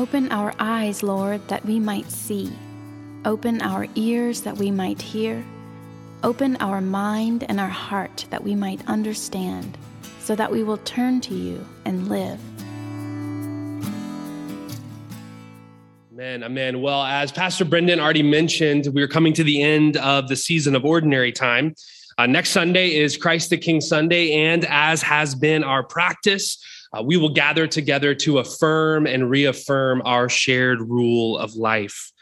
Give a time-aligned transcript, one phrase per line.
[0.00, 2.50] Open our eyes, Lord, that we might see.
[3.26, 5.44] Open our ears that we might hear.
[6.22, 9.76] Open our mind and our heart that we might understand,
[10.18, 12.40] so that we will turn to you and live.
[16.14, 16.44] Amen.
[16.44, 16.80] Amen.
[16.80, 20.86] Well, as Pastor Brendan already mentioned, we're coming to the end of the season of
[20.86, 21.74] ordinary time.
[22.16, 26.56] Uh, next Sunday is Christ the King Sunday, and as has been our practice,
[26.96, 32.12] uh, we will gather together to affirm and reaffirm our shared rule of life.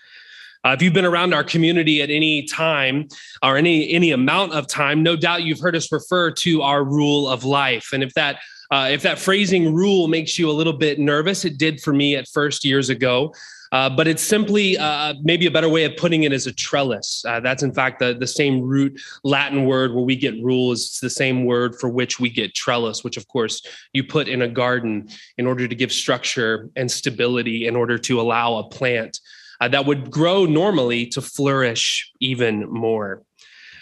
[0.64, 3.06] Uh, if you've been around our community at any time
[3.42, 7.28] or any any amount of time, no doubt you've heard us refer to our rule
[7.28, 7.90] of life.
[7.92, 11.58] And if that uh, if that phrasing rule makes you a little bit nervous, it
[11.58, 13.32] did for me at first years ago.
[13.72, 17.24] Uh, but it's simply uh, maybe a better way of putting it is a trellis.
[17.26, 20.98] Uh, that's in fact the, the same root Latin word where we get rule is
[21.00, 24.48] the same word for which we get trellis, which of course you put in a
[24.48, 29.20] garden in order to give structure and stability in order to allow a plant
[29.60, 33.22] uh, that would grow normally to flourish even more.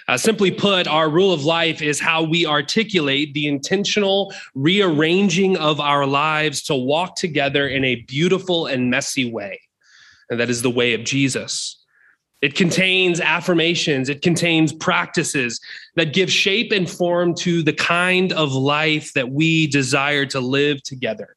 [0.08, 5.80] Uh, simply put, our rule of life is how we articulate the intentional rearranging of
[5.80, 9.58] our lives to walk together in a beautiful and messy way
[10.30, 11.82] and that is the way of Jesus.
[12.42, 15.60] It contains affirmations, it contains practices
[15.96, 20.82] that give shape and form to the kind of life that we desire to live
[20.82, 21.36] together.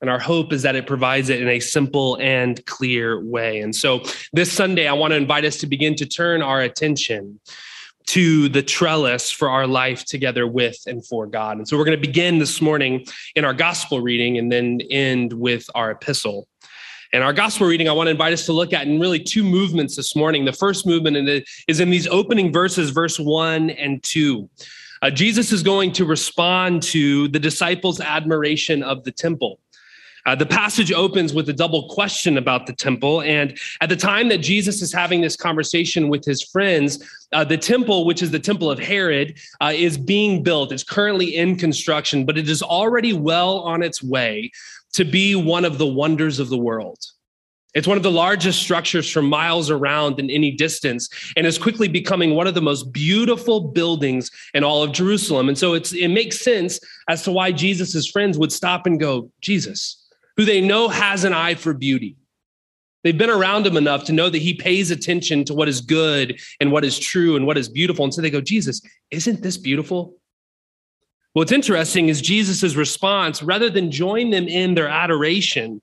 [0.00, 3.60] And our hope is that it provides it in a simple and clear way.
[3.60, 7.38] And so this Sunday, I want to invite us to begin to turn our attention
[8.06, 11.58] to the trellis for our life together with and for God.
[11.58, 13.04] And so we're going to begin this morning
[13.36, 16.48] in our gospel reading and then end with our epistle.
[17.12, 19.42] And our gospel reading, I want to invite us to look at in really two
[19.42, 20.44] movements this morning.
[20.44, 24.48] The first movement is in these opening verses, verse one and two.
[25.02, 29.58] Uh, Jesus is going to respond to the disciples' admiration of the temple.
[30.26, 33.22] Uh, the passage opens with a double question about the temple.
[33.22, 37.02] And at the time that Jesus is having this conversation with his friends,
[37.32, 40.72] uh, the temple, which is the temple of Herod, uh, is being built.
[40.72, 44.52] It's currently in construction, but it is already well on its way
[44.94, 46.98] to be one of the wonders of the world.
[47.72, 51.86] It's one of the largest structures for miles around in any distance and is quickly
[51.86, 55.48] becoming one of the most beautiful buildings in all of Jerusalem.
[55.48, 60.04] And so it makes sense as to why Jesus' friends would stop and go, Jesus,
[60.36, 62.16] who they know has an eye for beauty.
[63.04, 66.40] They've been around him enough to know that he pays attention to what is good
[66.60, 68.04] and what is true and what is beautiful.
[68.04, 70.16] And so they go, Jesus, isn't this beautiful?
[71.32, 75.80] What's interesting is Jesus' response, rather than join them in their adoration,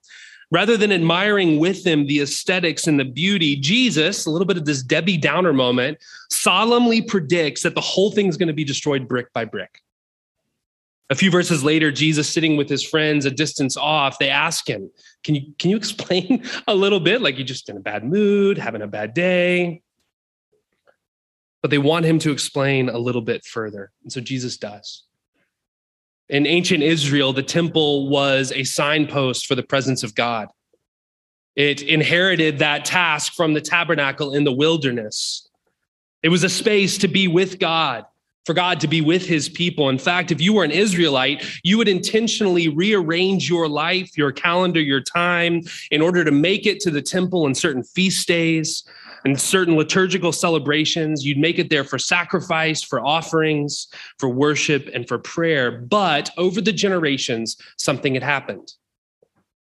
[0.51, 4.65] rather than admiring with them the aesthetics and the beauty, Jesus, a little bit of
[4.65, 5.99] this Debbie Downer moment,
[6.29, 9.81] solemnly predicts that the whole thing's going to be destroyed brick by brick.
[11.09, 14.91] A few verses later, Jesus sitting with his friends a distance off, they ask him,
[15.23, 17.21] Can you, can you explain a little bit?
[17.21, 19.81] Like you're just in a bad mood, having a bad day.
[21.61, 23.91] But they want him to explain a little bit further.
[24.03, 25.06] And so Jesus does.
[26.29, 30.49] In ancient Israel, the temple was a signpost for the presence of God.
[31.55, 35.47] It inherited that task from the tabernacle in the wilderness.
[36.21, 38.05] It was a space to be with God,
[38.45, 39.89] for God to be with his people.
[39.89, 44.81] In fact, if you were an Israelite, you would intentionally rearrange your life, your calendar,
[44.81, 45.61] your time
[45.91, 48.83] in order to make it to the temple on certain feast days,
[49.25, 51.25] and certain liturgical celebrations.
[51.25, 53.87] You'd make it there for sacrifice, for offerings,
[54.19, 55.71] for worship, and for prayer.
[55.71, 58.73] But over the generations, something had happened.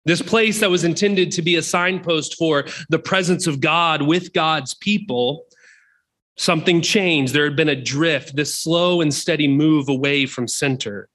[0.06, 4.34] This place that was intended to be a signpost for the presence of God with
[4.34, 5.46] God's people,
[6.38, 7.34] something changed.
[7.34, 11.10] There had been a drift, this slow and steady move away from center.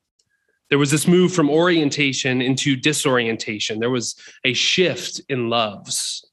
[0.70, 3.80] There was this move from orientation into disorientation.
[3.80, 6.24] There was a shift in loves.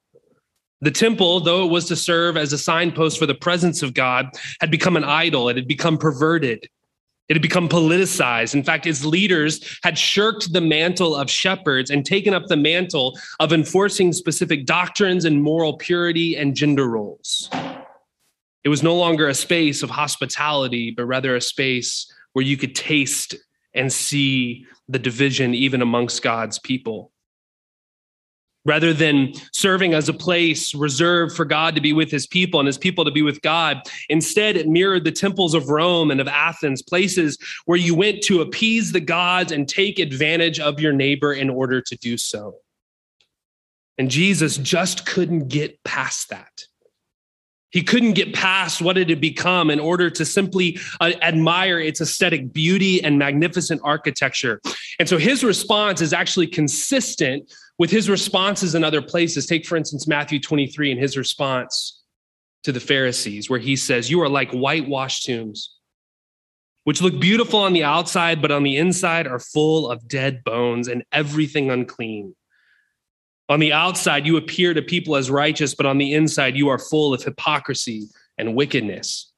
[0.82, 4.30] The temple, though it was to serve as a signpost for the presence of God,
[4.62, 5.50] had become an idol.
[5.50, 6.68] It had become perverted.
[7.30, 8.54] It had become politicized.
[8.54, 13.20] In fact, its leaders had shirked the mantle of shepherds and taken up the mantle
[13.40, 17.50] of enforcing specific doctrines and moral purity and gender roles.
[18.64, 22.76] It was no longer a space of hospitality, but rather a space where you could
[22.76, 23.36] taste
[23.74, 27.12] and see the division even amongst God's people
[28.68, 32.68] rather than serving as a place reserved for God to be with his people and
[32.68, 33.82] his people to be with God.
[34.10, 38.42] Instead, it mirrored the temples of Rome and of Athens, places where you went to
[38.42, 42.58] appease the gods and take advantage of your neighbor in order to do so.
[43.98, 46.66] And Jesus just couldn't get past that.
[47.70, 52.00] He couldn't get past what it had become in order to simply uh, admire its
[52.00, 54.62] aesthetic beauty and magnificent architecture.
[55.00, 59.46] And so his response is actually consistent with his responses in other places.
[59.46, 62.02] Take, for instance, Matthew 23 and his response
[62.64, 65.76] to the Pharisees, where he says, You are like whitewashed tombs,
[66.84, 70.88] which look beautiful on the outside, but on the inside are full of dead bones
[70.88, 72.36] and everything unclean.
[73.50, 76.80] On the outside, you appear to people as righteous, but on the inside, you are
[76.80, 78.08] full of hypocrisy
[78.38, 79.32] and wickedness.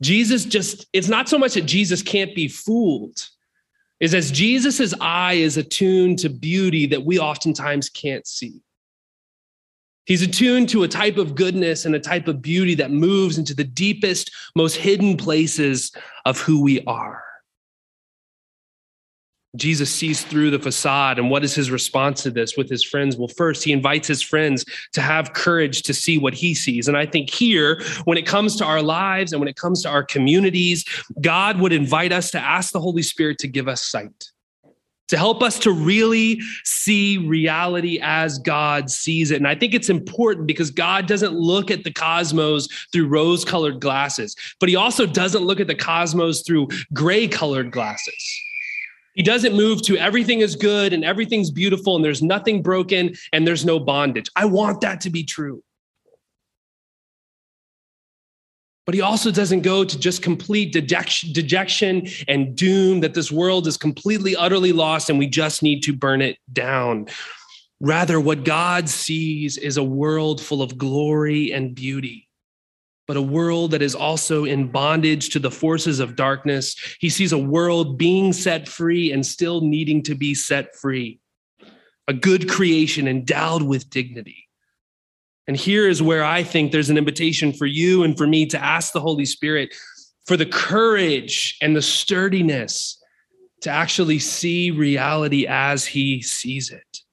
[0.00, 3.28] Jesus just, it's not so much that Jesus can't be fooled,
[4.00, 8.60] is as Jesus's eye is attuned to beauty that we oftentimes can't see.
[10.04, 13.54] He's attuned to a type of goodness and a type of beauty that moves into
[13.54, 15.92] the deepest, most hidden places
[16.24, 17.22] of who we are.
[19.56, 21.18] Jesus sees through the facade.
[21.18, 23.16] And what is his response to this with his friends?
[23.16, 26.86] Well, first, he invites his friends to have courage to see what he sees.
[26.86, 29.88] And I think here, when it comes to our lives and when it comes to
[29.88, 30.84] our communities,
[31.20, 34.30] God would invite us to ask the Holy Spirit to give us sight,
[35.08, 39.36] to help us to really see reality as God sees it.
[39.36, 43.80] And I think it's important because God doesn't look at the cosmos through rose colored
[43.80, 48.44] glasses, but he also doesn't look at the cosmos through gray colored glasses.
[49.18, 53.44] He doesn't move to everything is good and everything's beautiful and there's nothing broken and
[53.44, 54.30] there's no bondage.
[54.36, 55.60] I want that to be true.
[58.86, 63.76] But he also doesn't go to just complete dejection and doom that this world is
[63.76, 67.08] completely, utterly lost and we just need to burn it down.
[67.80, 72.27] Rather, what God sees is a world full of glory and beauty
[73.08, 76.76] but a world that is also in bondage to the forces of darkness.
[77.00, 81.18] He sees a world being set free and still needing to be set free,
[82.06, 84.46] a good creation endowed with dignity.
[85.48, 88.62] And here is where I think there's an invitation for you and for me to
[88.62, 89.74] ask the Holy Spirit
[90.26, 93.02] for the courage and the sturdiness
[93.62, 97.07] to actually see reality as He sees it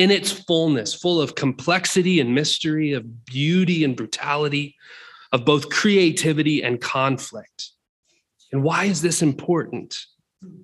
[0.00, 4.74] in its fullness, full of complexity and mystery, of beauty and brutality,
[5.30, 7.72] of both creativity and conflict.
[8.50, 10.06] And why is this important?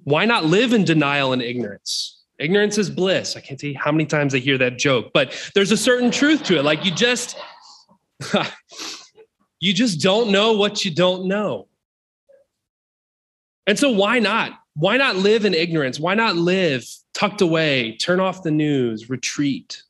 [0.05, 2.23] Why not live in denial and ignorance?
[2.39, 3.37] Ignorance is bliss.
[3.37, 6.11] I can't tell you how many times I hear that joke, but there's a certain
[6.11, 6.65] truth to it.
[6.65, 7.37] Like you just,
[9.61, 11.69] you just don't know what you don't know.
[13.67, 14.59] And so why not?
[14.79, 15.99] Why not live in ignorance?
[15.99, 19.83] Why not live tucked away, turn off the news, retreat?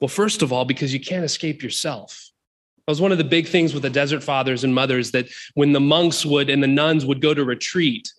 [0.00, 2.30] Well, first of all, because you can't escape yourself.
[2.86, 5.72] That was one of the big things with the desert fathers and mothers that when
[5.72, 8.12] the monks would and the nuns would go to retreat,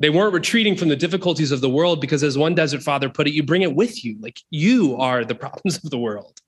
[0.00, 3.28] they weren't retreating from the difficulties of the world because, as one desert father put
[3.28, 4.16] it, you bring it with you.
[4.20, 6.40] Like you are the problems of the world.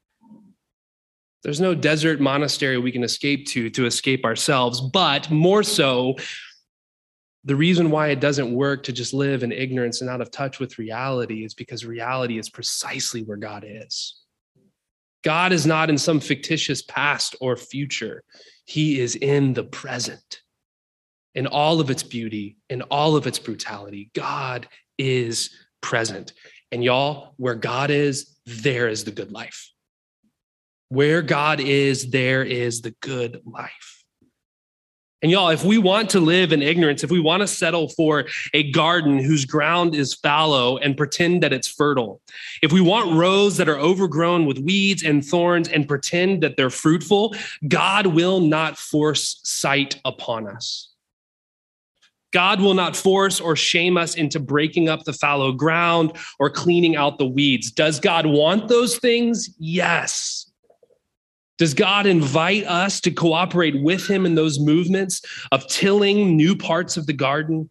[1.44, 6.16] There's no desert monastery we can escape to to escape ourselves, but more so,
[7.48, 10.60] the reason why it doesn't work to just live in ignorance and out of touch
[10.60, 14.20] with reality is because reality is precisely where God is.
[15.24, 18.22] God is not in some fictitious past or future,
[18.66, 20.42] He is in the present.
[21.34, 24.68] In all of its beauty, in all of its brutality, God
[24.98, 25.48] is
[25.80, 26.34] present.
[26.70, 29.72] And y'all, where God is, there is the good life.
[30.90, 33.97] Where God is, there is the good life.
[35.20, 38.26] And y'all, if we want to live in ignorance, if we want to settle for
[38.54, 42.20] a garden whose ground is fallow and pretend that it's fertile,
[42.62, 46.70] if we want rows that are overgrown with weeds and thorns and pretend that they're
[46.70, 47.34] fruitful,
[47.66, 50.88] God will not force sight upon us.
[52.32, 56.94] God will not force or shame us into breaking up the fallow ground or cleaning
[56.94, 57.70] out the weeds.
[57.72, 59.50] Does God want those things?
[59.58, 60.47] Yes.
[61.58, 66.96] Does God invite us to cooperate with Him in those movements of tilling new parts
[66.96, 67.68] of the garden,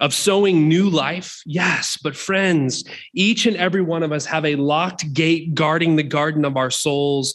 [0.00, 1.40] of sowing new life?
[1.46, 2.84] Yes, but friends,
[3.14, 6.72] each and every one of us have a locked gate guarding the garden of our
[6.72, 7.34] souls,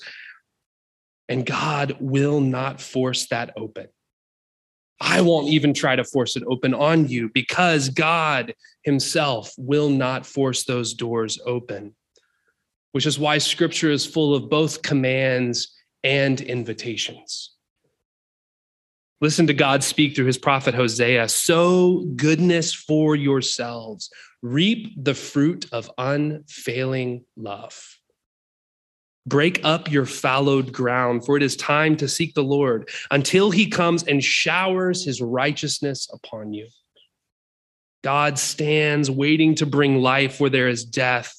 [1.30, 3.88] and God will not force that open.
[5.00, 10.26] I won't even try to force it open on you because God Himself will not
[10.26, 11.96] force those doors open,
[12.92, 15.75] which is why Scripture is full of both commands
[16.06, 17.56] and invitations.
[19.22, 24.12] Listen to God speak through his prophet Hosea sow goodness for yourselves,
[24.44, 27.98] reap the fruit of unfailing love.
[29.26, 33.68] Break up your fallowed ground, for it is time to seek the Lord until he
[33.68, 36.68] comes and showers his righteousness upon you.
[38.04, 41.34] God stands waiting to bring life where there is death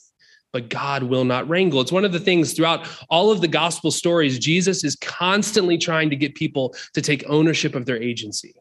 [0.56, 1.82] but God will not wrangle.
[1.82, 6.08] It's one of the things throughout all of the gospel stories, Jesus is constantly trying
[6.08, 8.54] to get people to take ownership of their agency.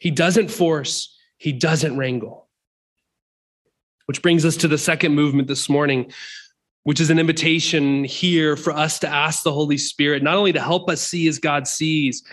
[0.00, 2.48] He doesn't force, he doesn't wrangle.
[4.06, 6.10] Which brings us to the second movement this morning,
[6.82, 10.60] which is an invitation here for us to ask the Holy Spirit not only to
[10.60, 12.24] help us see as God sees,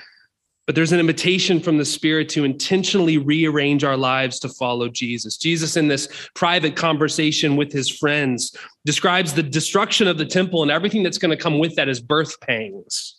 [0.70, 5.36] but there's an invitation from the Spirit to intentionally rearrange our lives to follow Jesus.
[5.36, 10.70] Jesus, in this private conversation with his friends, describes the destruction of the temple and
[10.70, 13.16] everything that's going to come with that as birth pangs.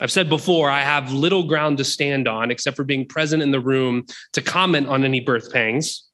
[0.00, 3.50] I've said before, I have little ground to stand on except for being present in
[3.50, 6.04] the room to comment on any birth pangs.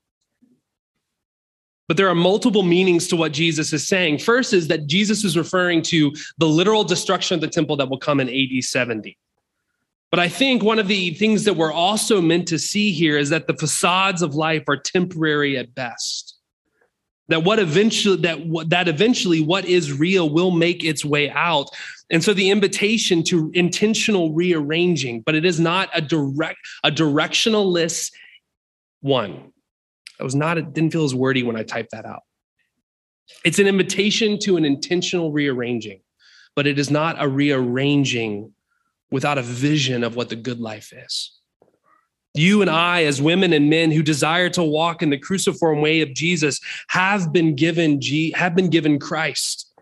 [1.88, 4.20] But there are multiple meanings to what Jesus is saying.
[4.20, 7.98] First is that Jesus is referring to the literal destruction of the temple that will
[7.98, 9.18] come in AD 70.
[10.10, 13.28] But I think one of the things that we're also meant to see here is
[13.30, 16.36] that the facades of life are temporary at best.
[17.28, 18.38] That what eventually that
[18.70, 21.68] that eventually what is real will make its way out.
[22.10, 28.12] And so the invitation to intentional rearranging, but it is not a direct a directionalist
[29.02, 29.52] one.
[30.18, 32.22] I was not it didn't feel as wordy when I typed that out.
[33.44, 36.00] It's an invitation to an intentional rearranging,
[36.56, 38.54] but it is not a rearranging
[39.10, 41.32] without a vision of what the good life is.
[42.34, 46.02] You and I, as women and men who desire to walk in the cruciform way
[46.02, 48.00] of Jesus, have been given
[48.34, 49.72] have been given Christ,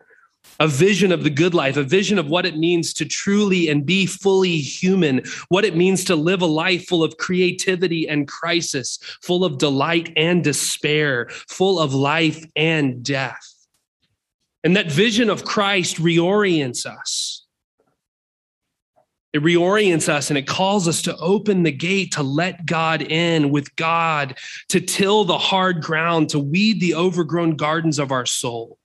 [0.59, 3.85] a vision of the good life, a vision of what it means to truly and
[3.85, 8.99] be fully human, what it means to live a life full of creativity and crisis,
[9.23, 13.55] full of delight and despair, full of life and death.
[14.65, 17.46] And that vision of Christ reorients us
[19.37, 23.51] it reorients us and it calls us to open the gate to let God in
[23.51, 24.39] with God,
[24.71, 28.79] to till the hard ground, to weed the overgrown gardens of our soul.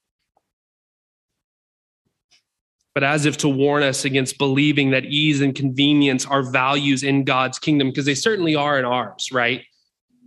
[2.94, 7.24] But as if to warn us against believing that ease and convenience are values in
[7.24, 9.64] God's kingdom, because they certainly are in ours, right?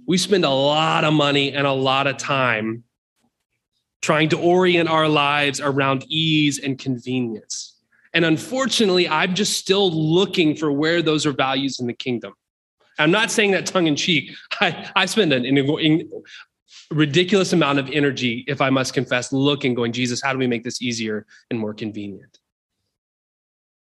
[0.06, 2.84] We spend a lot of money and a lot of time
[4.00, 7.73] trying to orient our lives around ease and convenience.
[8.14, 12.32] And unfortunately, I'm just still looking for where those are values in the kingdom.
[12.98, 14.30] I'm not saying that tongue in cheek.
[14.60, 16.10] I, I spend an, an
[16.90, 20.62] ridiculous amount of energy, if I must confess, looking, going, Jesus, how do we make
[20.62, 22.38] this easier and more convenient?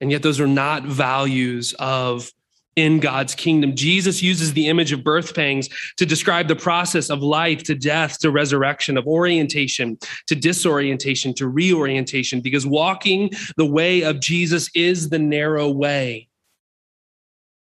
[0.00, 2.30] And yet, those are not values of
[2.76, 3.74] in God's kingdom.
[3.74, 8.18] Jesus uses the image of birth pangs to describe the process of life to death
[8.20, 15.08] to resurrection, of orientation to disorientation to reorientation, because walking the way of Jesus is
[15.08, 16.28] the narrow way.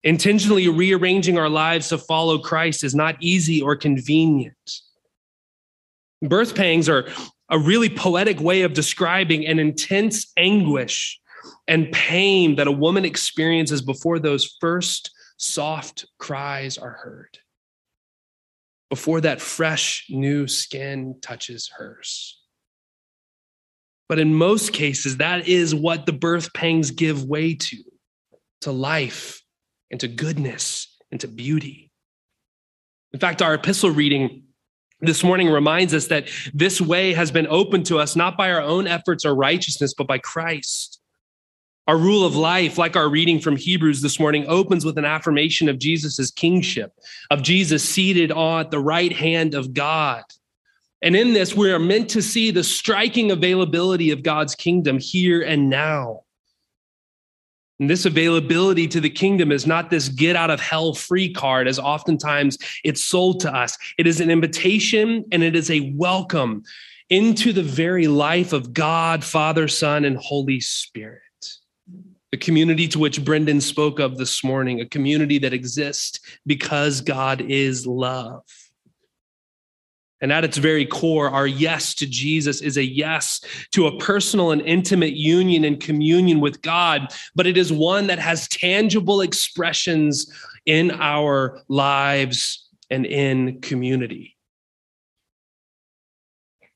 [0.04, 4.82] Intentionally rearranging our lives to follow Christ is not easy or convenient.
[6.22, 7.08] Birth pangs are
[7.50, 11.20] a really poetic way of describing an intense anguish
[11.68, 17.38] and pain that a woman experiences before those first soft cries are heard,
[18.90, 22.40] before that fresh new skin touches hers.
[24.10, 27.78] But in most cases, that is what the birth pangs give way to
[28.62, 29.42] to life
[29.92, 31.92] and to goodness and to beauty.
[33.12, 34.44] In fact, our epistle reading
[35.02, 38.62] this morning reminds us that this way has been opened to us not by our
[38.62, 41.00] own efforts or righteousness, but by Christ.
[41.86, 45.68] Our rule of life, like our reading from Hebrews this morning, opens with an affirmation
[45.68, 46.94] of Jesus' kingship,
[47.30, 50.24] of Jesus seated on the right hand of God.
[51.02, 55.42] And in this, we are meant to see the striking availability of God's kingdom here
[55.42, 56.22] and now.
[57.82, 61.68] And this availability to the kingdom is not this get out of hell free card,
[61.68, 63.78] as oftentimes it's sold to us.
[63.98, 66.64] It is an invitation and it is a welcome
[67.10, 71.23] into the very life of God, Father, Son, and Holy Spirit
[72.34, 77.42] the community to which Brendan spoke of this morning, a community that exists because God
[77.42, 78.42] is love.
[80.20, 83.40] And at its very core, our yes to Jesus is a yes
[83.74, 88.18] to a personal and intimate union and communion with God, but it is one that
[88.18, 90.34] has tangible expressions
[90.66, 94.36] in our lives and in community.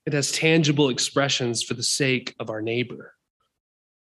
[0.06, 3.16] It has tangible expressions for the sake of our neighbor.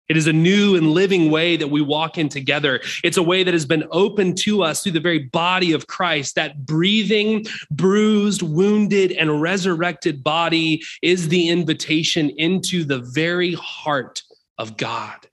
[0.09, 2.81] It is a new and living way that we walk in together.
[3.03, 6.35] It's a way that has been opened to us through the very body of Christ.
[6.35, 14.23] That breathing, bruised, wounded, and resurrected body is the invitation into the very heart
[14.59, 15.29] of God.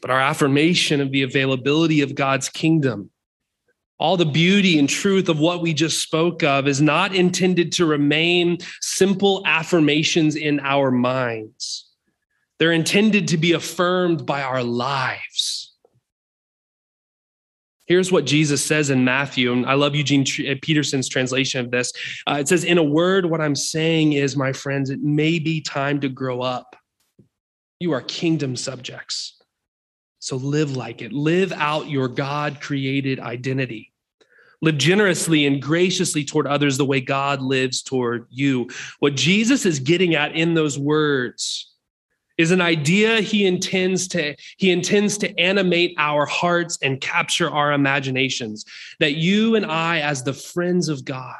[0.00, 3.10] But our affirmation of the availability of God's kingdom
[3.98, 7.86] all the beauty and truth of what we just spoke of is not intended to
[7.86, 11.88] remain simple affirmations in our minds.
[12.58, 15.74] They're intended to be affirmed by our lives.
[17.86, 21.92] Here's what Jesus says in Matthew, and I love Eugene uh, Peterson's translation of this.
[22.26, 25.60] Uh, it says, In a word, what I'm saying is, my friends, it may be
[25.60, 26.74] time to grow up.
[27.78, 29.35] You are kingdom subjects.
[30.18, 31.12] So live like it.
[31.12, 33.92] Live out your God created identity.
[34.62, 38.68] Live generously and graciously toward others the way God lives toward you.
[39.00, 41.72] What Jesus is getting at in those words
[42.38, 47.72] is an idea he intends to he intends to animate our hearts and capture our
[47.72, 48.64] imaginations
[49.00, 51.36] that you and I as the friends of God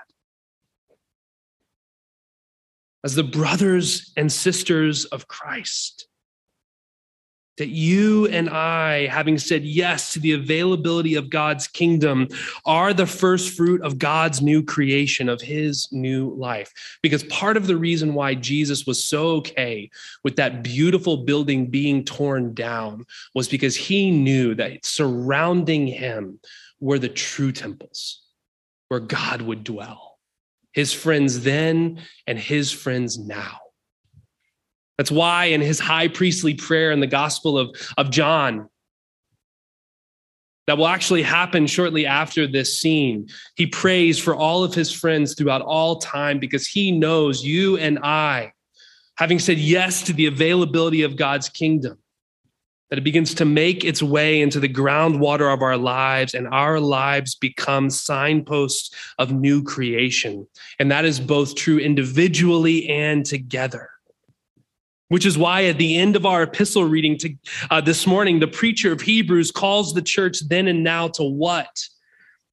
[3.04, 6.09] as the brothers and sisters of Christ
[7.59, 12.29] that you and I, having said yes to the availability of God's kingdom,
[12.65, 16.73] are the first fruit of God's new creation, of his new life.
[17.03, 19.91] Because part of the reason why Jesus was so okay
[20.23, 26.39] with that beautiful building being torn down was because he knew that surrounding him
[26.81, 28.23] were the true temples
[28.89, 30.19] where God would dwell.
[30.73, 33.61] His friends then and his friends now.
[34.99, 38.69] That's why in his high priestly prayer in the Gospel of, of John,
[40.67, 43.29] that will actually happen shortly after this scene.
[43.55, 47.99] He prays for all of his friends throughout all time because he knows you and
[48.00, 48.53] I,
[49.17, 51.99] having said yes to the availability of God's kingdom,
[52.91, 56.81] that it begins to make its way into the groundwater of our lives, and our
[56.81, 60.47] lives become signposts of new creation.
[60.81, 63.91] And that is both true individually and together.
[65.09, 67.35] Which is why at the end of our epistle reading to,
[67.71, 71.85] uh, this morning, the preacher of Hebrews calls the church then and now to what?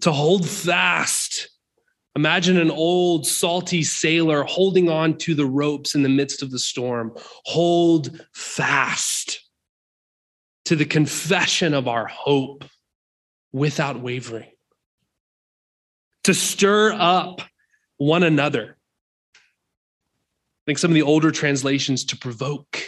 [0.02, 1.50] To hold fast.
[2.16, 6.60] Imagine an old salty sailor holding on to the ropes in the midst of the
[6.60, 7.14] storm.
[7.46, 9.42] Hold fast
[10.66, 12.66] to the confession of our hope
[13.52, 14.52] without wavering.
[16.26, 17.42] To stir up
[17.98, 18.78] one another
[20.64, 22.82] I think some of the older translations to provoke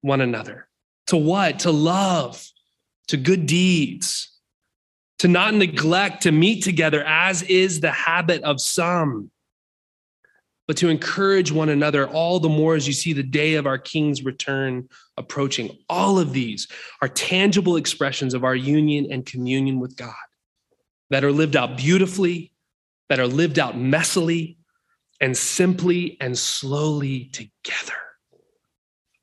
[0.00, 0.66] one another.
[1.08, 1.58] To what?
[1.60, 2.42] To love,
[3.08, 4.32] to good deeds,
[5.18, 9.30] to not neglect to meet together, as is the habit of some,
[10.66, 13.78] but to encourage one another all the more as you see the day of our
[13.78, 15.76] King's return approaching.
[15.88, 16.66] All of these
[17.02, 20.14] are tangible expressions of our union and communion with God
[21.10, 22.52] that are lived out beautifully,
[23.10, 24.56] that are lived out messily,
[25.20, 27.94] and simply and slowly together.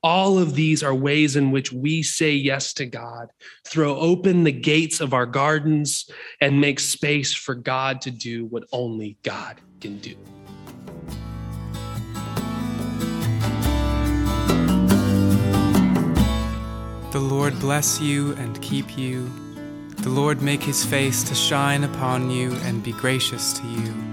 [0.03, 3.29] All of these are ways in which we say yes to God,
[3.65, 6.09] throw open the gates of our gardens,
[6.41, 10.15] and make space for God to do what only God can do.
[17.13, 19.29] The Lord bless you and keep you.
[19.99, 24.12] The Lord make his face to shine upon you and be gracious to you.